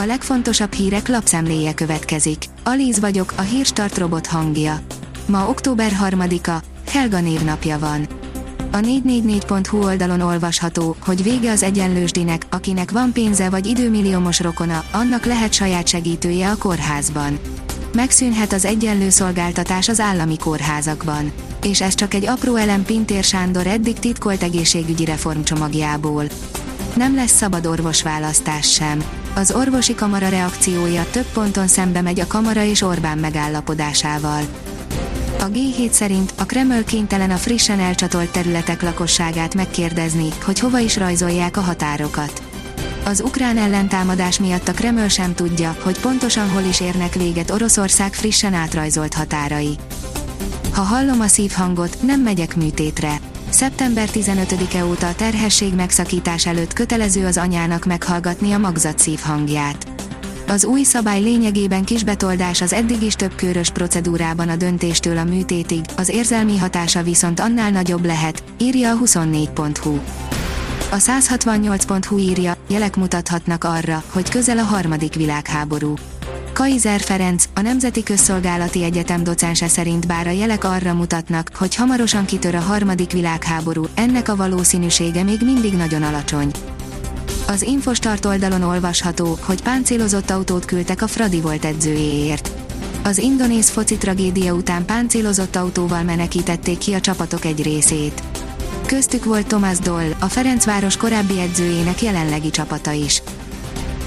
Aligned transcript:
A 0.00 0.06
legfontosabb 0.06 0.72
hírek 0.72 1.08
lapszemléje 1.08 1.74
következik. 1.74 2.44
Alíz 2.64 3.00
vagyok, 3.00 3.32
a 3.36 3.40
hírstart 3.40 3.98
robot 3.98 4.26
hangja. 4.26 4.80
Ma 5.26 5.48
október 5.48 5.92
3-a, 6.04 6.62
Helga 6.90 7.20
névnapja 7.20 7.78
van. 7.78 8.06
A 8.72 8.76
444.hu 8.76 9.84
oldalon 9.84 10.20
olvasható, 10.20 10.96
hogy 11.04 11.22
vége 11.22 11.50
az 11.50 11.62
egyenlősdinek, 11.62 12.46
akinek 12.50 12.90
van 12.90 13.12
pénze 13.12 13.50
vagy 13.50 13.66
időmilliómos 13.66 14.40
rokona, 14.40 14.84
annak 14.92 15.24
lehet 15.24 15.52
saját 15.52 15.86
segítője 15.86 16.50
a 16.50 16.56
kórházban. 16.56 17.38
Megszűnhet 17.94 18.52
az 18.52 18.64
egyenlő 18.64 19.08
szolgáltatás 19.08 19.88
az 19.88 20.00
állami 20.00 20.36
kórházakban. 20.36 21.32
És 21.62 21.80
ez 21.80 21.94
csak 21.94 22.14
egy 22.14 22.26
apró 22.26 22.56
elem 22.56 22.84
Pintér 22.84 23.24
Sándor 23.24 23.66
eddig 23.66 23.98
titkolt 23.98 24.42
egészségügyi 24.42 25.04
reformcsomagjából. 25.04 26.24
Nem 26.96 27.14
lesz 27.14 27.36
szabad 27.36 27.66
orvosválasztás 27.66 28.72
sem. 28.72 29.02
Az 29.38 29.50
orvosi 29.50 29.94
kamara 29.94 30.28
reakciója 30.28 31.06
több 31.10 31.26
ponton 31.32 31.66
szembe 31.66 32.00
megy 32.00 32.20
a 32.20 32.26
kamara 32.26 32.62
és 32.62 32.82
Orbán 32.82 33.18
megállapodásával. 33.18 34.42
A 35.40 35.44
G7 35.44 35.90
szerint 35.90 36.32
a 36.38 36.44
Kreml 36.44 36.84
kénytelen 36.84 37.30
a 37.30 37.36
frissen 37.36 37.80
elcsatolt 37.80 38.32
területek 38.32 38.82
lakosságát 38.82 39.54
megkérdezni, 39.54 40.28
hogy 40.44 40.58
hova 40.58 40.78
is 40.78 40.96
rajzolják 40.96 41.56
a 41.56 41.60
határokat. 41.60 42.42
Az 43.04 43.20
ukrán 43.20 43.56
ellentámadás 43.56 44.38
miatt 44.38 44.68
a 44.68 44.72
Kreml 44.72 45.08
sem 45.08 45.34
tudja, 45.34 45.76
hogy 45.82 46.00
pontosan 46.00 46.50
hol 46.50 46.62
is 46.62 46.80
érnek 46.80 47.14
véget 47.14 47.50
Oroszország 47.50 48.14
frissen 48.14 48.54
átrajzolt 48.54 49.14
határai. 49.14 49.76
Ha 50.72 50.82
hallom 50.82 51.20
a 51.20 51.26
szívhangot, 51.26 52.02
nem 52.02 52.20
megyek 52.20 52.56
műtétre. 52.56 53.20
Szeptember 53.50 54.08
15-e 54.12 54.84
óta 54.84 55.08
a 55.08 55.14
terhesség 55.14 55.74
megszakítás 55.74 56.46
előtt 56.46 56.72
kötelező 56.72 57.26
az 57.26 57.36
anyának 57.36 57.84
meghallgatni 57.84 58.52
a 58.52 58.58
magzat 58.58 58.98
szívhangját. 58.98 59.86
Az 60.48 60.64
új 60.64 60.82
szabály 60.82 61.20
lényegében 61.20 61.84
kisbetoldás 61.84 62.60
az 62.60 62.72
eddig 62.72 63.02
is 63.02 63.14
több 63.14 63.34
körös 63.34 63.70
procedúrában 63.70 64.48
a 64.48 64.56
döntéstől 64.56 65.18
a 65.18 65.24
műtétig, 65.24 65.84
az 65.96 66.08
érzelmi 66.08 66.58
hatása 66.58 67.02
viszont 67.02 67.40
annál 67.40 67.70
nagyobb 67.70 68.04
lehet, 68.04 68.42
írja 68.58 68.90
a 68.90 68.98
24.hu. 69.04 69.98
A 70.90 70.96
168.hu 70.96 72.18
írja, 72.18 72.56
jelek 72.68 72.96
mutathatnak 72.96 73.64
arra, 73.64 74.02
hogy 74.12 74.28
közel 74.28 74.58
a 74.58 74.62
harmadik 74.62 75.14
világháború. 75.14 75.94
Kaiser 76.58 77.00
Ferenc, 77.00 77.44
a 77.54 77.60
Nemzeti 77.60 78.02
Közszolgálati 78.02 78.82
Egyetem 78.82 79.24
docense 79.24 79.68
szerint 79.68 80.06
bár 80.06 80.26
a 80.26 80.30
jelek 80.30 80.64
arra 80.64 80.94
mutatnak, 80.94 81.50
hogy 81.54 81.74
hamarosan 81.74 82.24
kitör 82.24 82.54
a 82.54 82.60
harmadik 82.60 83.12
világháború, 83.12 83.84
ennek 83.94 84.28
a 84.28 84.36
valószínűsége 84.36 85.22
még 85.22 85.40
mindig 85.44 85.72
nagyon 85.72 86.02
alacsony. 86.02 86.50
Az 87.46 87.62
Infostart 87.62 88.24
oldalon 88.24 88.62
olvasható, 88.62 89.38
hogy 89.40 89.62
páncélozott 89.62 90.30
autót 90.30 90.64
küldtek 90.64 91.02
a 91.02 91.06
Fradi 91.06 91.40
volt 91.40 91.64
edzőjéért. 91.64 92.50
Az 93.04 93.18
indonéz 93.18 93.68
foci 93.68 93.96
tragédia 93.96 94.54
után 94.54 94.84
páncélozott 94.84 95.56
autóval 95.56 96.02
menekítették 96.02 96.78
ki 96.78 96.92
a 96.92 97.00
csapatok 97.00 97.44
egy 97.44 97.62
részét. 97.62 98.22
Köztük 98.86 99.24
volt 99.24 99.46
Thomas 99.46 99.78
Doll, 99.78 100.10
a 100.18 100.26
Ferencváros 100.26 100.96
korábbi 100.96 101.40
edzőjének 101.40 102.02
jelenlegi 102.02 102.50
csapata 102.50 102.92
is. 102.92 103.22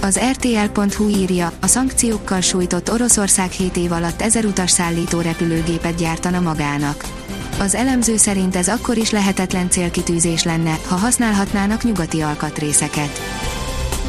Az 0.00 0.20
RTL.hu 0.30 1.08
írja, 1.08 1.52
a 1.60 1.66
szankciókkal 1.66 2.40
sújtott 2.40 2.90
Oroszország 2.90 3.50
7 3.50 3.76
év 3.76 3.92
alatt 3.92 4.22
ezer 4.22 4.44
utas 4.44 4.70
szállító 4.70 5.20
repülőgépet 5.20 5.94
gyártana 5.94 6.40
magának. 6.40 7.04
Az 7.58 7.74
elemző 7.74 8.16
szerint 8.16 8.56
ez 8.56 8.68
akkor 8.68 8.96
is 8.96 9.10
lehetetlen 9.10 9.70
célkitűzés 9.70 10.42
lenne, 10.42 10.78
ha 10.88 10.94
használhatnának 10.94 11.82
nyugati 11.82 12.20
alkatrészeket. 12.20 13.20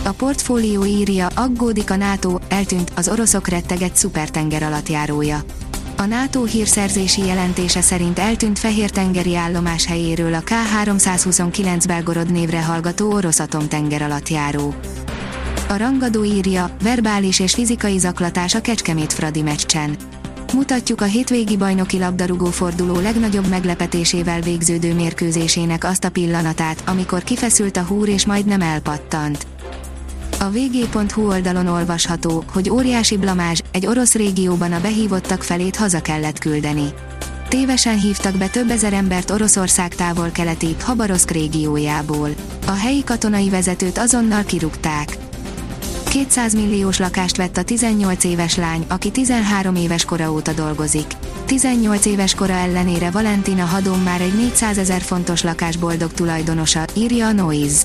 A 0.04 0.12
portfólió 0.12 0.86
írja, 0.86 1.28
aggódik 1.36 1.92
a 1.92 1.96
NATO, 1.96 2.38
eltűnt 2.48 2.92
az 2.96 3.10
oroszok 3.10 3.48
retteget 3.48 3.96
szupertenger 3.96 4.64
alattjárója. 4.64 5.40
A 5.98 6.06
NATO 6.06 6.44
hírszerzési 6.44 7.26
jelentése 7.26 7.82
szerint 7.82 8.20
eltűnt 8.20 8.60
Fehér-tengeri 8.60 9.36
állomás 9.36 9.86
helyéről 9.86 10.34
a 10.34 10.44
K-329 10.46 11.84
Belgorod 11.88 12.32
névre 12.32 12.64
hallgató 12.64 13.12
orosz 13.12 13.40
atomtenger 13.40 14.02
alattjáró. 14.02 14.76
A 15.70 15.78
rangadó 15.78 16.24
írja, 16.24 16.76
verbális 16.82 17.40
és 17.40 17.54
fizikai 17.54 17.98
zaklatás 17.98 18.56
a 18.56 18.62
Kecskemét 18.62 19.14
Fradi 19.14 19.42
meccsen. 19.42 19.96
Mutatjuk 20.54 21.02
a 21.02 21.06
hétvégi 21.06 21.58
bajnoki 21.58 22.00
labdarúgó 22.00 22.46
forduló 22.46 23.00
legnagyobb 23.00 23.48
meglepetésével 23.48 24.42
végződő 24.42 24.94
mérkőzésének 24.94 25.84
azt 25.84 26.04
a 26.04 26.10
pillanatát, 26.10 26.84
amikor 26.86 27.24
kifeszült 27.24 27.78
a 27.78 27.82
húr 27.82 28.08
és 28.08 28.26
majdnem 28.26 28.62
elpattant. 28.62 29.48
A 30.40 30.50
vg.hu 30.50 31.28
oldalon 31.28 31.68
olvasható, 31.68 32.44
hogy 32.54 32.70
óriási 32.70 33.18
blamázs, 33.18 33.60
egy 33.72 33.86
orosz 33.88 34.14
régióban 34.14 34.72
a 34.72 34.82
behívottak 34.82 35.44
felét 35.44 35.76
haza 35.76 36.02
kellett 36.02 36.40
küldeni. 36.40 36.94
Tévesen 37.48 38.00
hívtak 38.00 38.38
be 38.38 38.48
több 38.48 38.70
ezer 38.70 38.94
embert 38.94 39.32
Oroszország 39.32 39.96
távol-keleti, 39.96 40.76
Habaroszk 40.84 41.32
régiójából. 41.32 42.30
A 42.66 42.72
helyi 42.72 43.04
katonai 43.04 43.50
vezetőt 43.50 43.98
azonnal 43.98 44.44
kirúgták. 44.44 45.29
200 46.10 46.54
milliós 46.54 47.00
lakást 47.00 47.38
vett 47.38 47.58
a 47.58 47.64
18 47.64 48.24
éves 48.24 48.56
lány, 48.56 48.86
aki 48.88 49.12
13 49.12 49.76
éves 49.76 50.06
kora 50.06 50.32
óta 50.32 50.54
dolgozik. 50.54 51.06
18 51.46 52.06
éves 52.06 52.36
kora 52.36 52.54
ellenére 52.54 53.12
Valentina 53.12 53.66
Hadon 53.66 54.00
már 54.00 54.22
egy 54.22 54.34
400 54.34 54.78
ezer 54.78 55.02
fontos 55.02 55.44
lakás 55.44 55.78
boldog 55.78 56.12
tulajdonosa, 56.12 56.86
írja 56.94 57.28
a 57.28 57.32
Noise. 57.32 57.84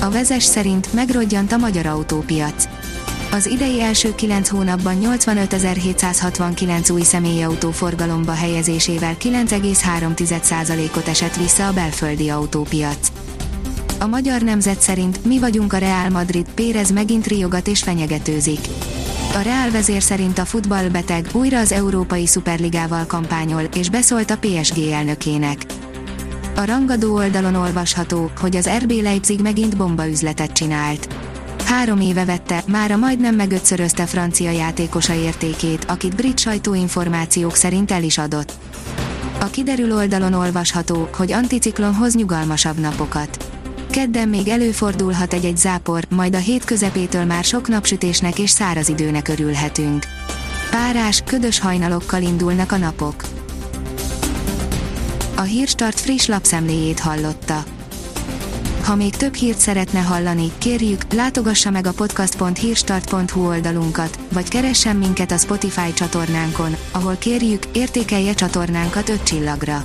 A 0.00 0.10
vezes 0.10 0.44
szerint 0.44 0.92
megrodjant 0.92 1.52
a 1.52 1.56
magyar 1.56 1.86
autópiac. 1.86 2.68
Az 3.30 3.46
idei 3.46 3.80
első 3.80 4.14
9 4.14 4.48
hónapban 4.48 4.96
85.769 5.00 6.92
új 6.92 7.02
személyautó 7.02 7.70
forgalomba 7.70 8.32
helyezésével 8.32 9.16
9,3%-ot 9.20 11.08
esett 11.08 11.36
vissza 11.36 11.66
a 11.66 11.72
belföldi 11.72 12.28
autópiac. 12.28 13.25
A 13.98 14.06
magyar 14.06 14.42
nemzet 14.42 14.80
szerint 14.80 15.24
mi 15.24 15.38
vagyunk 15.38 15.72
a 15.72 15.78
Real 15.78 16.08
Madrid, 16.08 16.46
Pérez 16.54 16.90
megint 16.90 17.26
riogat 17.26 17.68
és 17.68 17.82
fenyegetőzik. 17.82 18.60
A 19.34 19.38
Real 19.38 19.70
vezér 19.70 20.02
szerint 20.02 20.38
a 20.38 20.44
futball 20.44 20.88
beteg, 20.88 21.28
újra 21.32 21.58
az 21.58 21.72
Európai 21.72 22.26
Szuperligával 22.26 23.06
kampányol, 23.06 23.62
és 23.74 23.90
beszólt 23.90 24.30
a 24.30 24.38
PSG 24.38 24.78
elnökének. 24.78 25.66
A 26.56 26.64
rangadó 26.64 27.14
oldalon 27.14 27.54
olvasható, 27.54 28.30
hogy 28.40 28.56
az 28.56 28.70
RB 28.78 28.90
Leipzig 28.90 29.40
megint 29.40 29.76
bombaüzletet 29.76 30.52
csinált. 30.52 31.14
Három 31.64 32.00
éve 32.00 32.24
vette, 32.24 32.62
mára 32.66 32.96
majdnem 32.96 33.34
megötszörözte 33.34 34.06
francia 34.06 34.50
játékosa 34.50 35.14
értékét, 35.14 35.84
akit 35.84 36.16
brit 36.16 36.38
sajtóinformációk 36.38 37.54
szerint 37.54 37.90
el 37.90 38.02
is 38.02 38.18
adott. 38.18 38.52
A 39.40 39.46
kiderül 39.46 39.92
oldalon 39.92 40.32
olvasható, 40.32 41.08
hogy 41.16 41.32
anticiklon 41.32 41.94
hoz 41.94 42.14
nyugalmasabb 42.14 42.78
napokat. 42.78 43.55
Kedden 43.96 44.28
még 44.28 44.48
előfordulhat 44.48 45.32
egy-egy 45.32 45.56
zápor, 45.56 46.04
majd 46.08 46.34
a 46.34 46.38
hét 46.38 46.64
közepétől 46.64 47.24
már 47.24 47.44
sok 47.44 47.68
napsütésnek 47.68 48.38
és 48.38 48.50
száraz 48.50 48.88
időnek 48.88 49.28
örülhetünk. 49.28 50.04
Párás, 50.70 51.22
ködös 51.26 51.58
hajnalokkal 51.58 52.22
indulnak 52.22 52.72
a 52.72 52.76
napok. 52.76 53.24
A 55.36 55.40
Hírstart 55.40 56.00
friss 56.00 56.26
lapszemléjét 56.26 57.00
hallotta. 57.00 57.64
Ha 58.84 58.94
még 58.94 59.16
több 59.16 59.34
hírt 59.34 59.58
szeretne 59.58 60.00
hallani, 60.00 60.50
kérjük, 60.58 61.12
látogassa 61.12 61.70
meg 61.70 61.86
a 61.86 61.92
podcast.hírstart.hu 61.92 63.46
oldalunkat, 63.46 64.18
vagy 64.32 64.48
keressen 64.48 64.96
minket 64.96 65.30
a 65.30 65.36
Spotify 65.36 65.92
csatornánkon, 65.92 66.76
ahol 66.90 67.16
kérjük, 67.16 67.62
értékelje 67.72 68.34
csatornánkat 68.34 69.08
5 69.08 69.22
csillagra. 69.22 69.84